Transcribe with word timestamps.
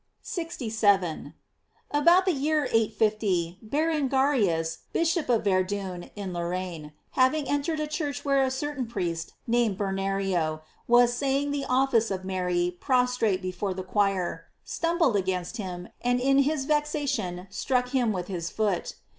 * 0.17 0.21
67.— 0.23 1.35
About 1.91 2.25
the 2.25 2.31
year 2.33 2.65
850, 2.71 3.59
Berengarius, 3.61 4.79
Bishop 4.93 5.29
of 5.29 5.43
Verdun, 5.43 6.09
in 6.15 6.33
Lorraine, 6.33 6.93
having 7.11 7.47
entered 7.47 7.79
a 7.79 7.85
church 7.85 8.25
where 8.25 8.41
a 8.41 8.49
certain 8.49 8.87
priest 8.87 9.33
named 9.45 9.77
Bernerio 9.77 10.61
was 10.87 11.13
say 11.13 11.43
ing 11.43 11.51
the 11.51 11.65
office 11.65 12.09
of 12.09 12.25
Mary 12.25 12.75
prostrate 12.79 13.43
before 13.43 13.75
the 13.75 13.83
choir, 13.83 14.47
stumbled 14.63 15.15
against 15.15 15.57
him, 15.57 15.87
and 16.03 16.19
in 16.19 16.39
his 16.39 16.65
vexation 16.65 17.45
struck 17.51 17.89
him 17.89 18.11
with 18.11 18.25
his 18.27 18.49
foot. 18.49 18.95